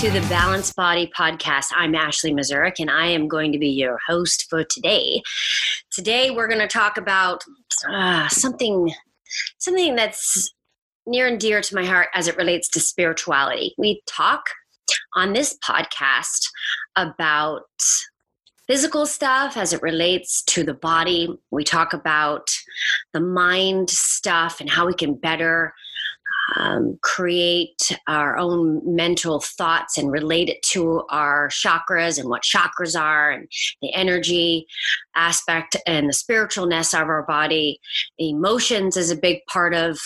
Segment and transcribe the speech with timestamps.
[0.00, 1.66] to the Balanced Body Podcast.
[1.76, 5.20] I'm Ashley Mazurik, and I am going to be your host for today.
[5.90, 7.44] Today, we're going to talk about
[7.86, 8.90] uh, something,
[9.58, 10.54] something that's
[11.06, 13.74] near and dear to my heart as it relates to spirituality.
[13.76, 14.46] We talk
[15.16, 16.48] on this podcast
[16.96, 17.64] about
[18.66, 21.28] physical stuff as it relates to the body.
[21.50, 22.48] We talk about
[23.12, 25.74] the mind stuff and how we can better
[26.56, 32.98] um, create our own mental thoughts and relate it to our chakras and what chakras
[32.98, 33.48] are and
[33.82, 34.66] the energy
[35.16, 37.78] aspect and the spiritualness of our body.
[38.18, 39.98] Emotions is a big part of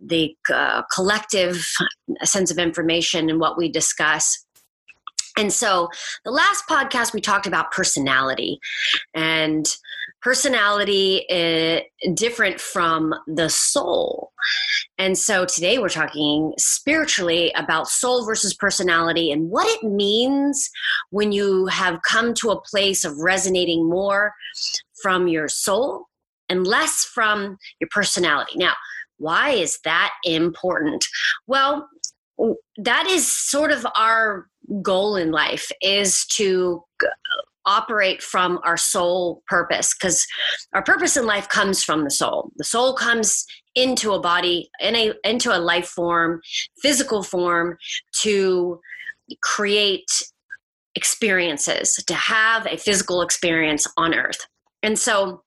[0.00, 1.66] the uh, collective
[2.22, 4.44] sense of information and what we discuss.
[5.36, 5.88] And so
[6.24, 8.58] the last podcast we talked about personality
[9.14, 9.66] and
[10.22, 11.82] personality is
[12.14, 14.32] different from the soul.
[14.98, 20.70] And so today we're talking spiritually about soul versus personality and what it means
[21.10, 24.32] when you have come to a place of resonating more
[25.02, 26.06] from your soul
[26.48, 28.52] and less from your personality.
[28.56, 28.74] Now,
[29.16, 31.04] why is that important?
[31.46, 31.88] Well,
[32.78, 34.46] that is sort of our
[34.82, 36.82] goal in life is to
[37.70, 40.26] operate from our soul purpose because
[40.74, 42.50] our purpose in life comes from the soul.
[42.56, 46.40] The soul comes into a body in a into a life form
[46.82, 47.76] physical form
[48.22, 48.80] to
[49.42, 50.10] create
[50.96, 54.44] experiences to have a physical experience on earth.
[54.82, 55.44] And so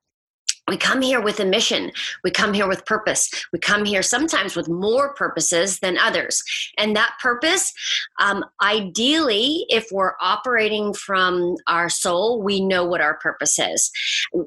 [0.70, 1.92] we come here with a mission.
[2.24, 3.30] We come here with purpose.
[3.52, 6.42] We come here sometimes with more purposes than others.
[6.78, 7.74] And that purpose,
[8.22, 13.92] um, ideally, if we're operating from our soul, we know what our purpose is.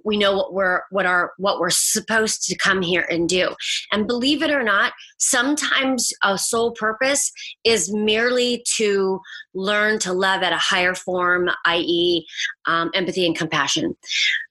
[0.05, 3.55] We know what we're what our what we're supposed to come here and do.
[3.93, 7.31] And believe it or not, sometimes a soul purpose
[7.65, 9.21] is merely to
[9.55, 12.27] learn to love at a higher form, i.e.,
[12.67, 13.95] um, empathy and compassion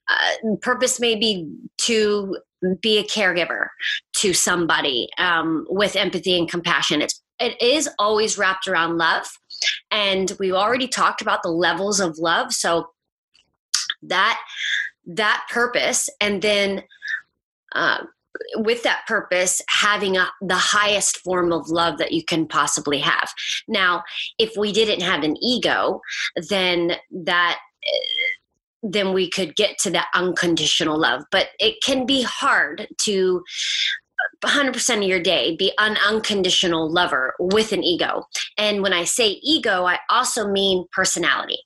[0.07, 2.37] uh, purpose may be to
[2.81, 3.67] be a caregiver
[4.17, 7.01] to somebody um, with empathy and compassion.
[7.01, 9.27] It's it is always wrapped around love,
[9.91, 12.53] and we've already talked about the levels of love.
[12.53, 12.89] So
[14.03, 14.39] that
[15.07, 16.83] that purpose, and then.
[17.73, 18.05] Uh,
[18.57, 23.31] with that purpose having a, the highest form of love that you can possibly have
[23.69, 24.03] now
[24.37, 26.01] if we didn't have an ego
[26.49, 27.59] then that
[28.91, 31.23] then we could get to that unconditional love.
[31.31, 33.43] But it can be hard to
[34.43, 38.23] 100% of your day be an unconditional lover with an ego.
[38.57, 41.59] And when I say ego, I also mean personality.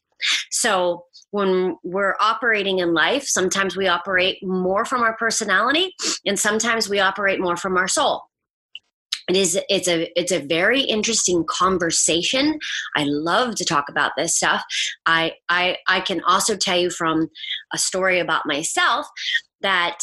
[0.51, 5.93] So when we're operating in life, sometimes we operate more from our personality
[6.25, 8.23] and sometimes we operate more from our soul
[9.29, 12.57] it is it's a it's a very interesting conversation.
[12.95, 14.63] I love to talk about this stuff.
[15.05, 17.29] I i i can also tell you from
[17.73, 19.07] a story about myself
[19.61, 19.99] that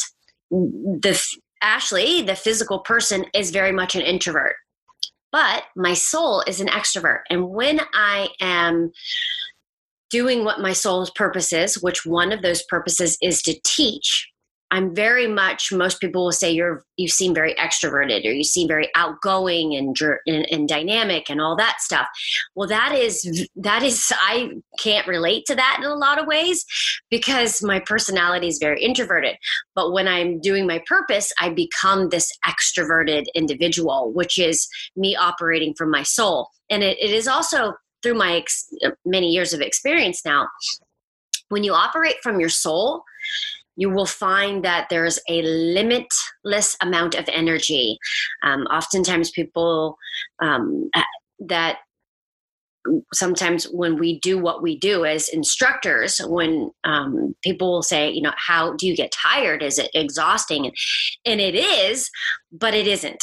[0.51, 1.21] the
[1.63, 4.55] ashley the physical person is very much an introvert.
[5.33, 7.23] But my soul is an extrovert.
[7.29, 8.93] And when i am
[10.09, 14.29] doing what my soul's purpose is which one of those purposes is to teach
[14.77, 15.73] I'm very much.
[15.73, 19.97] Most people will say you're you seem very extroverted or you seem very outgoing and,
[20.27, 22.07] and, and dynamic and all that stuff.
[22.55, 26.67] Well, that is that is I can't relate to that in a lot of ways
[27.09, 29.37] because my personality is very introverted.
[29.75, 35.73] But when I'm doing my purpose, I become this extroverted individual, which is me operating
[35.73, 36.51] from my soul.
[36.69, 37.73] And it, it is also
[38.03, 38.69] through my ex,
[39.07, 40.49] many years of experience now.
[41.49, 43.05] When you operate from your soul,
[43.77, 47.99] you will find that there's a limitless amount of energy.
[48.43, 49.97] Um, oftentimes, people
[50.41, 50.91] um,
[51.41, 51.79] that
[53.13, 58.23] sometimes when we do what we do as instructors when um, people will say you
[58.23, 59.63] know how do you get tired?
[59.63, 60.73] Is it exhausting?
[61.25, 62.11] And it is
[62.53, 63.23] but it isn't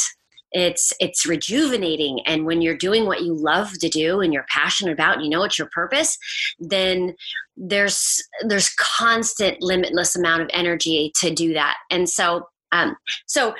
[0.54, 4.92] it's it's rejuvenating and when you're doing what you love to do and you're passionate
[4.92, 6.16] about and you know it's your purpose
[6.60, 7.12] then
[7.56, 12.96] there's there's constant limitless amount of energy to do that and so um
[13.26, 13.54] so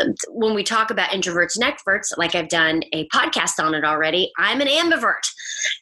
[0.00, 3.84] um, when we talk about introverts and extroverts, like I've done a podcast on it
[3.84, 5.26] already, I'm an ambivert.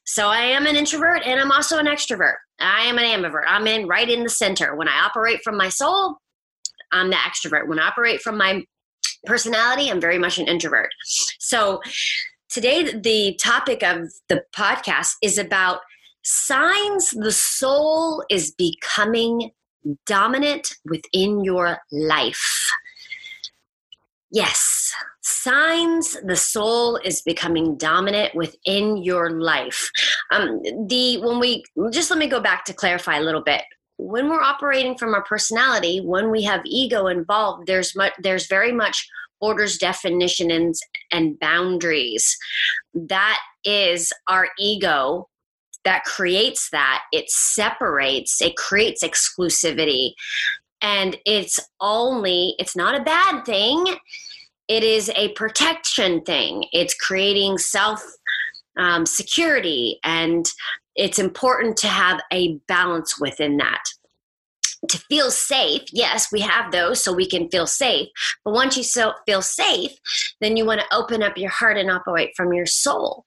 [0.07, 2.37] So I am an introvert and I'm also an extrovert.
[2.59, 3.43] I am an ambivert.
[3.47, 4.75] I'm in right in the center.
[4.75, 6.17] When I operate from my soul,
[6.93, 7.69] I'm the extrovert.
[7.69, 8.63] When I operate from my
[9.25, 10.91] personality, I'm very much an introvert.
[11.39, 11.81] So
[12.51, 15.81] today, the topic of the podcast is about
[16.23, 19.51] signs the soul is becoming
[20.07, 22.71] dominant within your life.
[24.33, 24.93] Yes,
[25.23, 29.91] signs the soul is becoming dominant within your life.
[30.33, 31.63] Um, the when we
[31.93, 33.63] just let me go back to clarify a little bit.
[33.99, 38.73] When we're operating from our personality, when we have ego involved, there's much, there's very
[38.73, 39.09] much
[39.41, 40.81] orders, definitions,
[41.13, 42.37] and boundaries.
[42.95, 45.29] That is our ego
[45.85, 47.05] that creates that.
[47.13, 48.41] It separates.
[48.43, 50.13] It creates exclusivity
[50.83, 53.85] and it's only it's not a bad thing
[54.69, 58.03] it is a protection thing it's creating self
[58.77, 60.47] um, security and
[60.97, 63.83] it's important to have a balance within that
[64.89, 68.09] to feel safe yes we have those so we can feel safe
[68.45, 69.93] but once you so feel safe
[70.41, 73.25] then you want to open up your heart and operate from your soul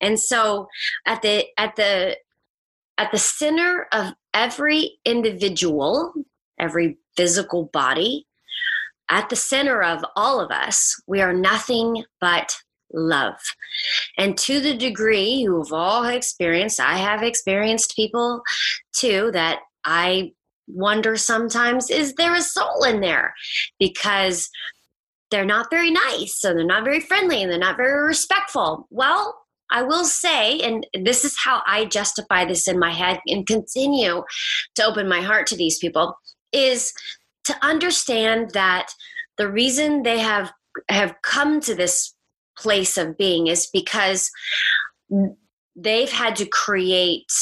[0.00, 0.66] and so
[1.06, 2.16] at the at the
[2.98, 6.14] at the center of every individual
[6.62, 8.26] every physical body,
[9.10, 12.56] at the center of all of us, we are nothing but
[12.94, 13.40] love.
[14.18, 18.42] And to the degree you've all experienced, I have experienced people
[18.94, 20.32] too that I
[20.68, 23.34] wonder sometimes is there a soul in there?
[23.78, 24.48] Because
[25.30, 28.86] they're not very nice so they're not very friendly and they're not very respectful.
[28.90, 29.38] Well,
[29.70, 34.22] I will say, and this is how I justify this in my head and continue
[34.74, 36.14] to open my heart to these people
[36.52, 36.92] is
[37.44, 38.88] to understand that
[39.38, 40.52] the reason they have
[40.90, 42.14] have come to this
[42.62, 44.30] place of being is because
[45.76, 47.32] they've had to create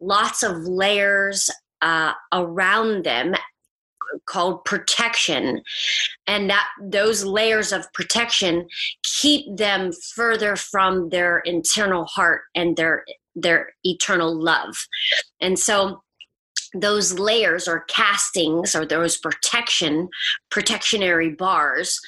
[0.00, 1.50] lots of layers
[1.80, 3.34] uh, around them
[4.26, 5.62] called protection.
[6.26, 8.68] And that those layers of protection
[9.02, 13.04] keep them further from their internal heart and their
[13.34, 14.74] their eternal love.
[15.40, 16.02] And so
[16.74, 20.08] those layers or castings or those protection
[20.50, 21.98] protectionary bars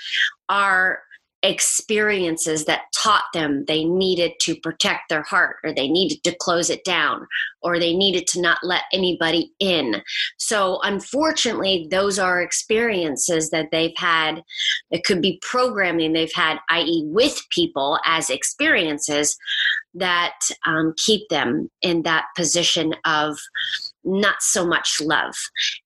[0.49, 1.01] are
[1.45, 6.71] experiences that taught them they needed to protect their heart or they needed to close
[6.71, 7.27] it down
[7.61, 10.03] or they needed to not let anybody in.
[10.39, 14.43] So, unfortunately, those are experiences that they've had.
[14.91, 19.37] It could be programming they've had, i.e., with people as experiences
[19.93, 20.35] that
[20.67, 23.37] um, keep them in that position of
[24.03, 25.35] not so much love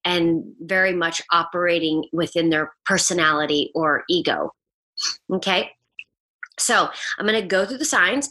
[0.04, 4.52] and very much operating within their personality or ego.
[5.32, 5.70] Okay.
[6.58, 8.28] So I'm going to go through the signs.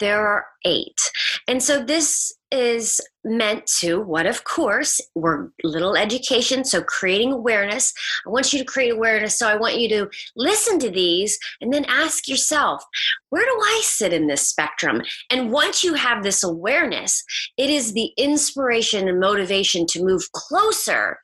[0.00, 1.00] There are eight.
[1.46, 7.92] And so this is meant to what of course we're little education so creating awareness
[8.26, 11.74] i want you to create awareness so i want you to listen to these and
[11.74, 12.82] then ask yourself
[13.28, 17.22] where do i sit in this spectrum and once you have this awareness
[17.58, 21.18] it is the inspiration and motivation to move closer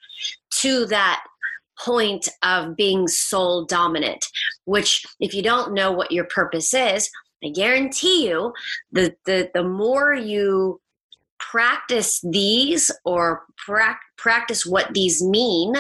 [0.51, 1.25] to that
[1.79, 4.25] point of being soul dominant
[4.65, 7.11] which if you don't know what your purpose is
[7.45, 8.53] I guarantee you
[8.93, 10.81] the, the the more you
[11.39, 15.75] practice these or pra- practice what these mean,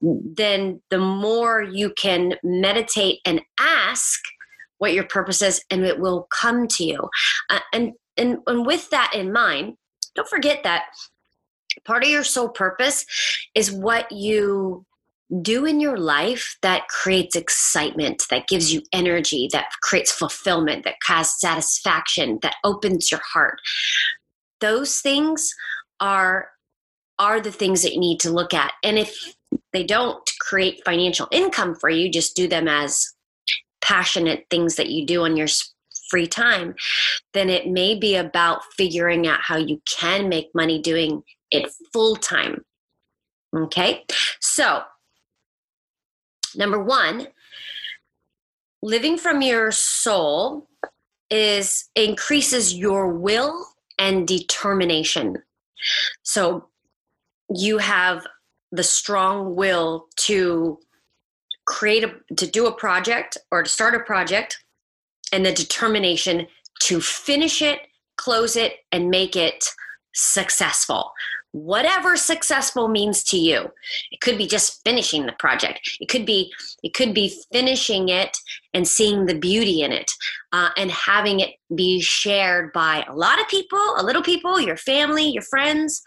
[0.00, 4.20] then the more you can meditate and ask
[4.78, 7.08] what your purpose is, and it will come to you.
[7.50, 9.74] Uh, and, and, and with that in mind,
[10.14, 10.84] don't forget that
[11.84, 13.04] part of your soul purpose
[13.54, 14.86] is what you
[15.42, 20.96] do in your life that creates excitement, that gives you energy, that creates fulfillment, that
[21.06, 23.58] has satisfaction, that opens your heart.
[24.60, 25.54] Those things
[26.00, 26.48] are
[27.18, 28.72] are the things that you need to look at.
[28.82, 29.34] And if
[29.74, 33.06] they don't create financial income for you just do them as
[33.82, 35.48] passionate things that you do on your
[36.08, 36.74] free time
[37.34, 42.16] then it may be about figuring out how you can make money doing it full
[42.16, 42.64] time.
[43.56, 44.04] Okay?
[44.40, 44.82] So
[46.56, 47.26] number 1
[48.82, 50.68] living from your soul
[51.30, 53.66] is increases your will
[53.98, 55.36] and determination.
[56.22, 56.68] So
[57.54, 58.26] you have
[58.72, 60.78] the strong will to
[61.66, 64.64] create a to do a project or to start a project
[65.32, 66.46] and the determination
[66.80, 67.80] to finish it,
[68.16, 69.64] close it and make it
[70.12, 71.12] successful
[71.52, 73.70] whatever successful means to you.
[74.10, 75.80] It could be just finishing the project.
[76.00, 76.52] It could be
[76.82, 78.36] it could be finishing it
[78.72, 80.10] and seeing the beauty in it
[80.52, 84.76] uh, and having it be shared by a lot of people a little people your
[84.76, 86.02] family your friends.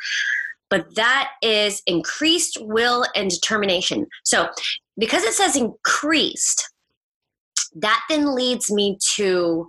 [0.69, 4.07] But that is increased will and determination.
[4.23, 4.49] So
[4.97, 6.69] because it says increased
[7.75, 9.67] that then leads me to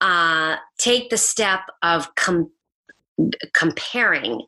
[0.00, 2.50] uh, take the step of com-
[3.54, 4.40] comparing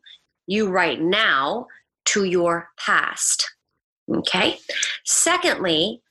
[0.49, 1.67] you right now
[2.05, 3.47] to your past.
[4.11, 4.57] Okay.
[5.05, 6.01] Secondly,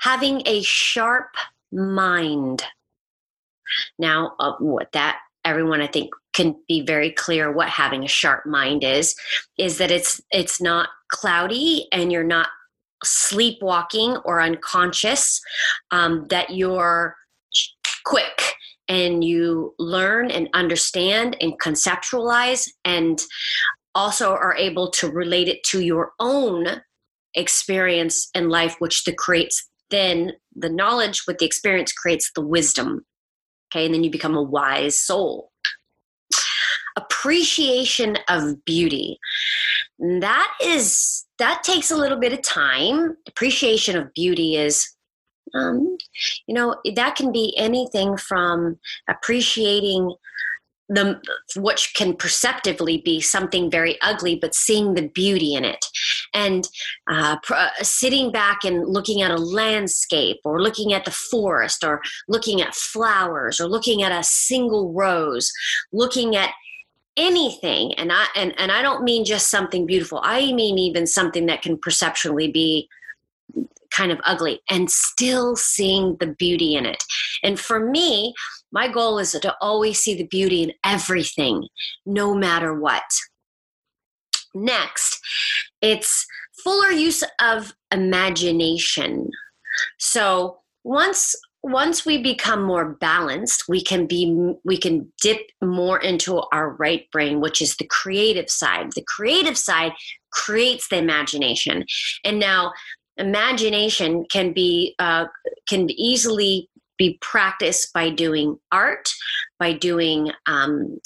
[0.00, 1.34] having a sharp
[1.72, 2.62] mind.
[3.98, 8.46] Now, uh, what that everyone I think can be very clear what having a sharp
[8.46, 9.16] mind is
[9.58, 12.48] is that it's it's not cloudy and you're not
[13.02, 15.40] sleepwalking or unconscious
[15.90, 17.16] um, that you're
[18.04, 18.55] quick
[18.88, 23.22] and you learn and understand and conceptualize and
[23.94, 26.82] also are able to relate it to your own
[27.34, 33.04] experience in life which the creates then the knowledge with the experience creates the wisdom.
[33.72, 35.52] Okay and then you become a wise soul.
[36.96, 39.18] Appreciation of beauty.
[39.98, 43.16] That is that takes a little bit of time.
[43.28, 44.95] Appreciation of beauty is
[45.54, 45.96] um,
[46.46, 50.14] you know that can be anything from appreciating
[50.88, 51.20] the
[51.56, 55.84] which can perceptively be something very ugly but seeing the beauty in it.
[56.32, 56.68] And
[57.10, 61.82] uh, pr- uh, sitting back and looking at a landscape or looking at the forest
[61.82, 65.50] or looking at flowers or looking at a single rose
[65.92, 66.50] looking at
[67.16, 70.20] anything and i and, and i don't mean just something beautiful.
[70.22, 72.88] I mean even something that can perceptually be
[73.96, 77.02] kind of ugly and still seeing the beauty in it.
[77.42, 78.34] And for me
[78.72, 81.66] my goal is to always see the beauty in everything
[82.04, 83.04] no matter what.
[84.54, 85.20] Next
[85.80, 86.26] it's
[86.62, 89.30] fuller use of imagination.
[89.98, 96.40] So once once we become more balanced we can be we can dip more into
[96.52, 98.92] our right brain which is the creative side.
[98.94, 99.92] The creative side
[100.32, 101.84] creates the imagination.
[102.24, 102.72] And now
[103.18, 105.26] imagination can be uh,
[105.68, 106.68] can easily
[106.98, 109.08] be practiced by doing art,
[109.58, 110.98] by doing um,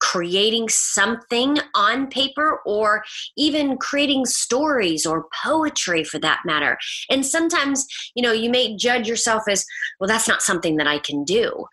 [0.00, 3.04] creating something on paper, or
[3.36, 6.78] even creating stories or poetry for that matter.
[7.10, 9.64] And sometimes, you know, you may judge yourself as,
[10.00, 11.66] well, that's not something that I can do.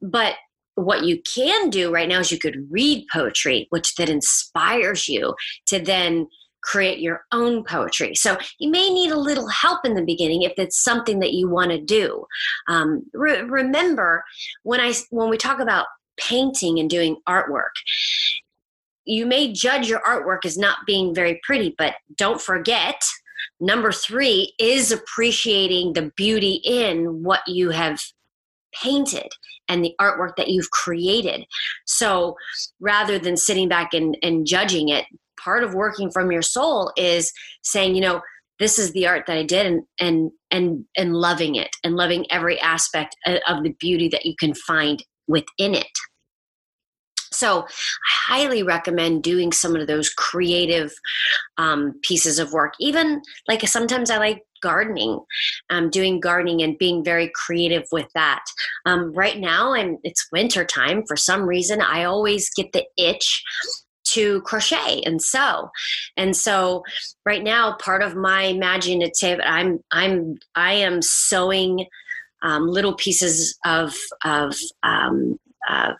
[0.00, 0.36] But
[0.76, 5.34] what you can do right now is you could read poetry, which then inspires you
[5.66, 6.28] to then
[6.62, 8.14] create your own poetry.
[8.14, 11.48] So you may need a little help in the beginning if it's something that you
[11.48, 12.26] want to do.
[12.68, 14.24] Um, re- remember
[14.62, 15.86] when I when we talk about
[16.18, 17.72] painting and doing artwork.
[19.04, 23.02] You may judge your artwork as not being very pretty, but don't forget
[23.58, 28.00] number three is appreciating the beauty in what you have
[28.72, 29.28] painted
[29.68, 31.44] and the artwork that you've created.
[31.86, 32.36] So
[32.80, 35.06] rather than sitting back and, and judging it,
[35.42, 37.32] part of working from your soul is
[37.62, 38.20] saying, you know,
[38.58, 42.26] this is the art that I did and and and and loving it and loving
[42.30, 45.86] every aspect of the beauty that you can find within it.
[47.32, 50.92] So, I highly recommend doing some of those creative
[51.56, 52.74] um, pieces of work.
[52.80, 55.20] Even like sometimes I like gardening,
[55.70, 58.42] um, doing gardening and being very creative with that.
[58.84, 61.04] Um, right now, and it's winter time.
[61.06, 63.42] For some reason, I always get the itch
[64.04, 65.70] to crochet and sew.
[66.16, 66.82] And so
[67.24, 71.86] right now part of my imaginative i'm i'm i am sewing
[72.42, 75.38] um, little pieces of of, um,
[75.68, 75.96] of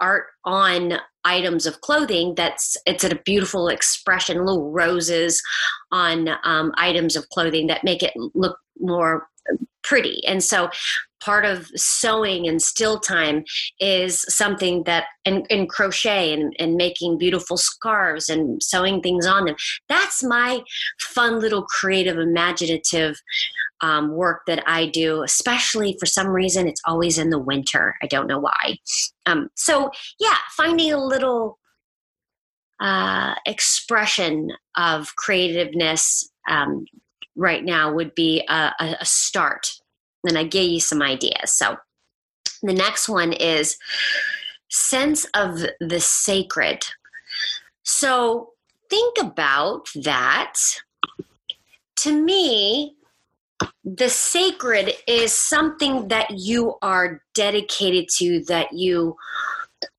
[0.00, 5.42] art on items of clothing that's it's a beautiful expression little roses
[5.92, 9.28] on um, items of clothing that make it look more
[9.82, 10.22] pretty.
[10.26, 10.70] And so
[11.20, 13.44] part of sewing and still time
[13.78, 19.44] is something that and, and crochet and, and making beautiful scarves and sewing things on
[19.44, 19.56] them.
[19.88, 20.60] That's my
[21.00, 23.20] fun little creative imaginative
[23.82, 27.94] um, work that i do especially for some reason it's always in the winter.
[28.02, 28.76] I don't know why.
[29.24, 31.58] Um, so yeah finding a little
[32.80, 36.84] uh, expression of creativeness um,
[37.36, 39.70] right now would be a, a start
[40.24, 41.52] and I give you some ideas.
[41.52, 41.76] So
[42.62, 43.76] the next one is
[44.68, 46.84] sense of the sacred.
[47.82, 48.50] So
[48.88, 50.54] think about that.
[51.96, 52.96] To me,
[53.84, 59.16] the sacred is something that you are dedicated to, that you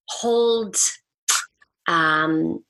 [0.08, 0.76] hold
[1.88, 2.64] um,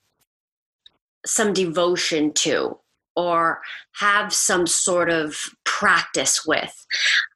[1.24, 2.78] some devotion to
[3.16, 3.60] or
[3.96, 6.86] have some sort of practice with.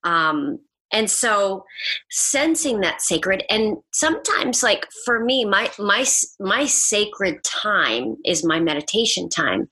[0.05, 0.59] Um,
[0.93, 1.65] and so
[2.11, 6.07] sensing that sacred and sometimes like for me my my
[6.39, 9.69] my sacred time is my meditation time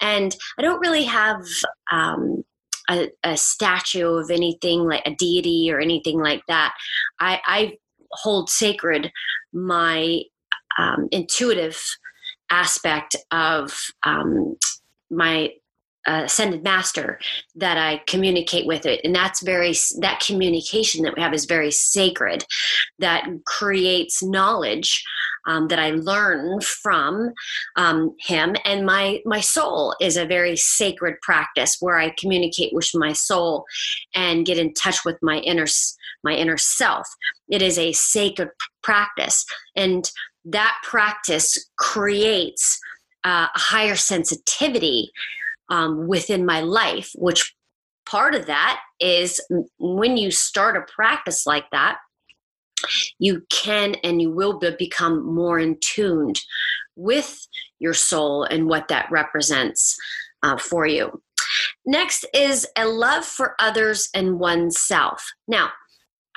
[0.00, 1.42] and i don't really have
[1.92, 2.42] um,
[2.88, 6.74] a, a, statue of anything like a deity or anything like that
[7.20, 7.76] i i
[8.12, 9.12] hold sacred
[9.52, 10.22] my
[10.78, 11.78] um, intuitive
[12.50, 14.56] aspect of um,
[15.10, 15.50] my
[16.06, 17.18] uh, ascended master
[17.56, 19.00] that I communicate with it.
[19.02, 22.44] And that's very, that communication that we have is very sacred,
[23.00, 25.02] that creates knowledge
[25.48, 27.32] um, that I learn from
[27.76, 28.54] um, him.
[28.64, 33.64] And my, my soul is a very sacred practice where I communicate with my soul
[34.14, 35.66] and get in touch with my inner,
[36.22, 37.08] my inner self.
[37.48, 38.50] It is a sacred
[38.82, 39.44] practice.
[39.74, 40.08] And
[40.44, 42.78] that practice creates
[43.26, 45.10] uh, a higher sensitivity
[45.68, 47.54] um, within my life, which
[48.06, 49.40] part of that is
[49.78, 51.98] when you start a practice like that,
[53.18, 56.40] you can and you will be, become more in tuned
[56.94, 57.46] with
[57.80, 59.96] your soul and what that represents
[60.42, 61.20] uh, for you.
[61.84, 65.24] Next is a love for others and oneself.
[65.48, 65.70] Now,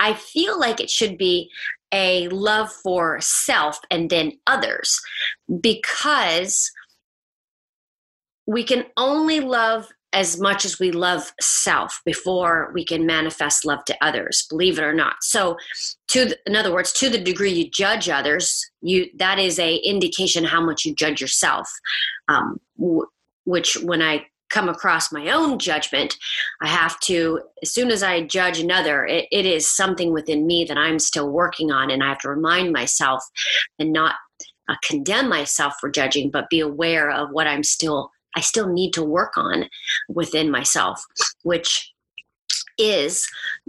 [0.00, 1.50] I feel like it should be
[1.92, 5.00] a love for self and then others
[5.60, 6.70] because
[8.46, 13.84] we can only love as much as we love self before we can manifest love
[13.84, 15.16] to others believe it or not.
[15.22, 15.56] So
[16.08, 19.76] to the, in other words to the degree you judge others you that is a
[19.76, 21.70] indication how much you judge yourself.
[22.28, 23.06] Um, w-
[23.44, 26.16] which when i come across my own judgment
[26.60, 30.64] i have to as soon as i judge another it, it is something within me
[30.64, 33.22] that i'm still working on and i have to remind myself
[33.78, 34.16] and not
[34.68, 38.92] uh, condemn myself for judging but be aware of what i'm still I still need
[38.94, 39.68] to work on
[40.08, 41.04] within myself,
[41.42, 41.92] which
[42.78, 43.28] is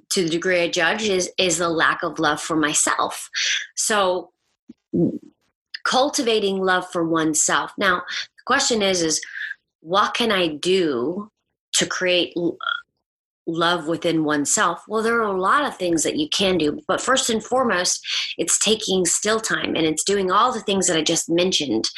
[0.10, 3.30] to the degree I judge is is the lack of love for myself.
[3.76, 4.32] So
[5.84, 7.72] cultivating love for oneself.
[7.78, 8.04] Now,
[8.38, 9.22] the question is is
[9.82, 11.32] what can I do
[11.74, 12.36] to create
[13.52, 14.84] love within oneself?
[14.88, 18.06] Well, there are a lot of things that you can do, but first and foremost,
[18.38, 21.90] it's taking still time and it's doing all the things that I just mentioned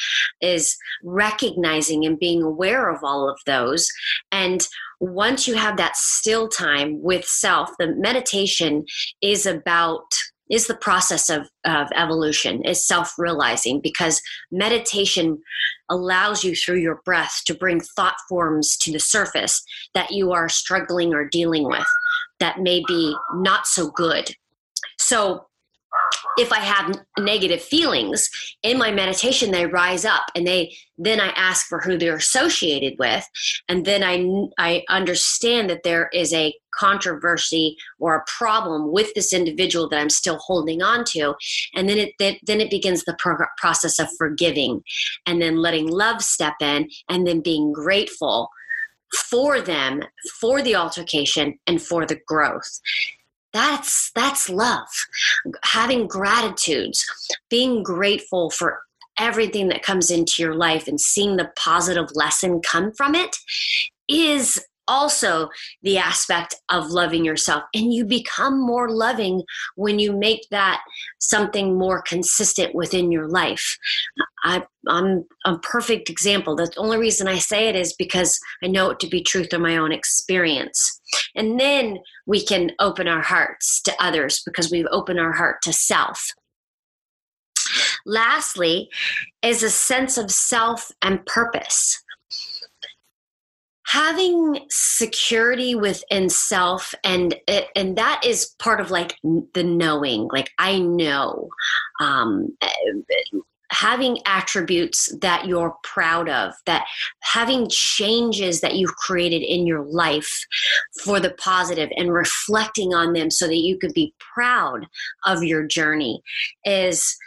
[0.42, 3.88] is recognizing and being aware of all of those.
[4.32, 4.68] And
[5.00, 8.86] once you have that still time with self, the meditation
[9.22, 10.06] is about
[10.54, 15.42] is the process of, of evolution, is self realizing, because meditation
[15.90, 19.64] allows you through your breath to bring thought forms to the surface
[19.96, 21.88] that you are struggling or dealing with
[22.40, 24.36] that may be not so good.
[25.00, 25.48] So,
[26.38, 28.30] if I have negative feelings
[28.64, 32.98] in my meditation, they rise up and they then I ask for who they're associated
[33.00, 33.28] with.
[33.68, 39.34] And then I, I understand that there is a controversy or a problem with this
[39.34, 41.36] individual that I'm still holding on to.
[41.76, 44.84] And then it, then it begins the pro- process of forgiving
[45.26, 48.50] and then letting love step in and then being grateful
[49.30, 50.02] for them,
[50.40, 52.80] for the altercation, and for the growth
[53.54, 54.88] that's that's love
[55.64, 57.06] having gratitudes
[57.50, 58.82] being grateful for
[59.20, 63.36] everything that comes into your life and seeing the positive lesson come from it
[64.08, 65.50] is also
[65.82, 67.64] the aspect of loving yourself.
[67.74, 69.44] And you become more loving
[69.76, 70.82] when you make that
[71.20, 73.78] something more consistent within your life.
[74.44, 76.56] I, am a perfect example.
[76.56, 79.60] The only reason I say it is because I know it to be true through
[79.60, 81.00] my own experience.
[81.36, 85.74] And then we can open our hearts to others because we've opened our heart to
[85.74, 86.26] self.
[88.06, 88.90] Lastly,
[89.42, 92.04] is a sense of self and purpose
[93.86, 97.36] having security within self and
[97.76, 99.16] and that is part of like
[99.54, 101.50] the knowing like i know
[102.00, 102.48] um,
[103.74, 106.86] having attributes that you're proud of that
[107.22, 110.46] having changes that you've created in your life
[111.04, 114.86] for the positive and reflecting on them so that you could be proud
[115.26, 116.22] of your journey
[116.66, 117.18] is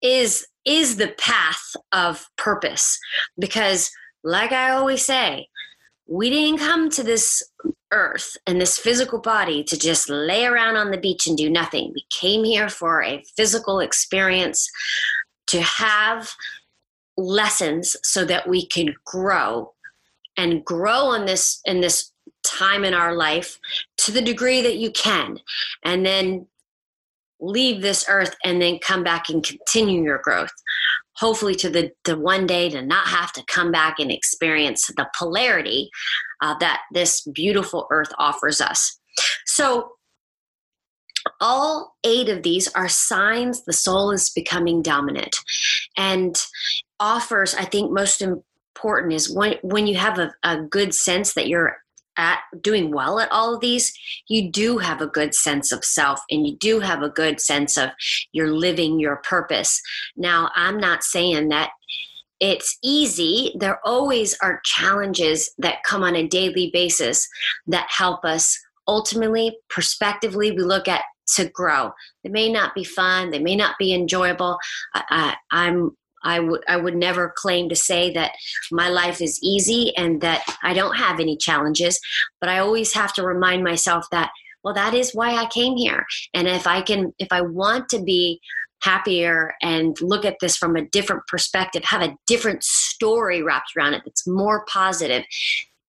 [0.00, 2.98] is is the path of purpose
[3.38, 3.90] because
[4.24, 5.46] like i always say
[6.08, 7.42] we didn't come to this
[7.92, 11.92] earth and this physical body to just lay around on the beach and do nothing.
[11.94, 14.68] We came here for a physical experience
[15.52, 16.30] to have
[17.18, 19.70] lessons so that we can grow
[20.38, 22.10] and grow in this in this
[22.42, 23.58] time in our life
[23.98, 25.38] to the degree that you can
[25.84, 26.46] and then
[27.38, 30.52] leave this earth and then come back and continue your growth.
[31.16, 35.06] Hopefully to the to one day to not have to come back and experience the
[35.18, 35.90] polarity
[36.40, 38.98] uh, that this beautiful earth offers us.
[39.44, 39.92] So
[41.40, 45.36] all eight of these are signs the soul is becoming dominant
[45.96, 46.36] and
[47.00, 51.48] offers i think most important is when when you have a, a good sense that
[51.48, 51.76] you're
[52.16, 53.92] at doing well at all of these,
[54.28, 57.76] you do have a good sense of self and you do have a good sense
[57.76, 57.90] of
[58.32, 59.80] you're living your purpose.
[60.16, 61.70] Now, I'm not saying that
[62.40, 63.54] it's easy.
[63.58, 67.26] There always are challenges that come on a daily basis
[67.68, 68.58] that help us
[68.88, 71.04] ultimately, prospectively, we look at
[71.36, 71.92] to grow.
[72.24, 74.58] They may not be fun, they may not be enjoyable.
[74.94, 78.32] I, I, I'm I would I would never claim to say that
[78.70, 81.98] my life is easy and that I don't have any challenges,
[82.40, 84.30] but I always have to remind myself that
[84.62, 86.06] well that is why I came here.
[86.34, 88.40] And if I can if I want to be
[88.82, 93.94] happier and look at this from a different perspective, have a different story wrapped around
[93.94, 95.24] it that's more positive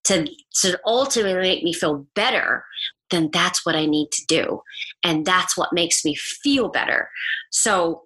[0.05, 0.27] to
[0.61, 2.65] to ultimately make me feel better,
[3.13, 4.61] then that's what I need to do.
[5.03, 7.09] And that's what makes me feel better.
[7.51, 8.03] So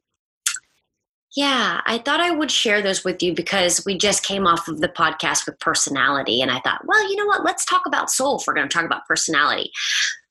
[1.35, 4.81] yeah, I thought I would share those with you because we just came off of
[4.81, 6.41] the podcast with personality.
[6.41, 7.45] And I thought, well, you know what?
[7.45, 9.71] Let's talk about soul if we're going to talk about personality.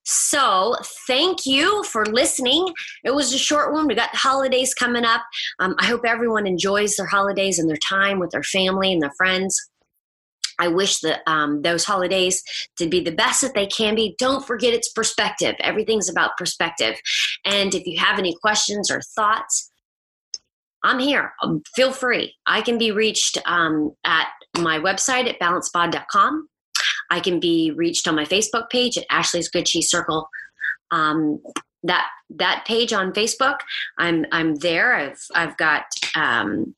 [0.02, 2.72] So, thank you for listening.
[3.04, 3.86] It was a short one.
[3.86, 5.22] We got the holidays coming up.
[5.58, 9.12] Um, I hope everyone enjoys their holidays and their time with their family and their
[9.16, 9.56] friends.
[10.58, 12.42] I wish that um, those holidays
[12.78, 14.14] to be the best that they can be.
[14.18, 15.54] Don't forget it's perspective.
[15.60, 16.96] Everything's about perspective.
[17.44, 19.70] And if you have any questions or thoughts,
[20.82, 21.32] I'm here.
[21.42, 22.34] Um, feel free.
[22.46, 26.48] I can be reached um, at my website at balancebod.com.
[27.10, 30.28] I can be reached on my Facebook page at Ashley's Good Cheese Circle.
[30.90, 31.40] Um,
[31.82, 33.58] that that page on Facebook,
[33.98, 34.94] I'm I'm there.
[34.94, 36.74] I've I've got um,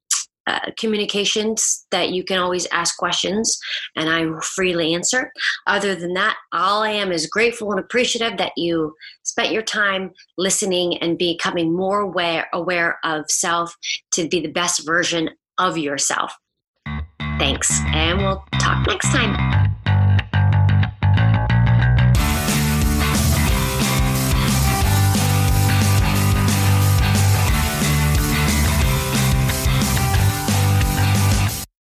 [0.49, 3.59] uh, communications that you can always ask questions
[3.97, 5.31] and I freely answer.
[5.67, 10.13] Other than that, all I am is grateful and appreciative that you spent your time
[10.39, 13.77] listening and becoming more aware, aware of self
[14.13, 16.33] to be the best version of yourself.
[17.39, 19.68] Thanks, and we'll talk next time.